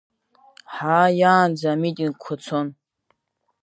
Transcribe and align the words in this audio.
Ҳааиаанӡа 0.73 1.67
амитингқәа 1.73 2.33
цон. 2.43 2.67